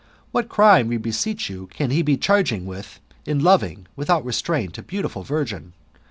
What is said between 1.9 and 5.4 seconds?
he be charged with in loving, without restraint, a beautiful